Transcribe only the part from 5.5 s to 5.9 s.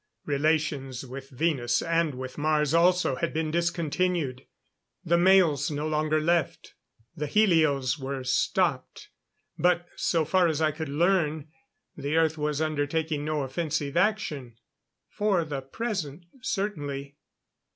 no